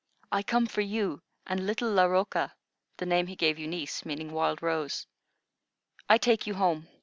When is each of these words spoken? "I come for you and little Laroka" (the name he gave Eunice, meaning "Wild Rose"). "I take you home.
"I 0.31 0.41
come 0.41 0.65
for 0.65 0.81
you 0.81 1.21
and 1.45 1.67
little 1.67 1.87
Laroka" 1.91 2.53
(the 2.97 3.05
name 3.05 3.27
he 3.27 3.35
gave 3.35 3.59
Eunice, 3.59 4.03
meaning 4.03 4.31
"Wild 4.31 4.63
Rose"). 4.63 5.05
"I 6.09 6.17
take 6.17 6.47
you 6.47 6.55
home. 6.55 6.87